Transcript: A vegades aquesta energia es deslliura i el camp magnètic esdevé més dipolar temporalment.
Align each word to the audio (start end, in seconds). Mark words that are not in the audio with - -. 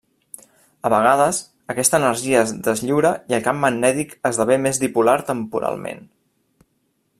A 0.87 0.89
vegades 0.93 1.41
aquesta 1.73 1.99
energia 2.03 2.39
es 2.47 2.55
deslliura 2.69 3.13
i 3.33 3.37
el 3.39 3.45
camp 3.49 3.61
magnètic 3.67 4.17
esdevé 4.31 4.59
més 4.65 4.83
dipolar 4.87 5.17
temporalment. 5.31 6.05